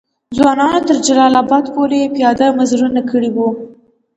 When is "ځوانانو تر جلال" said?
0.35-1.33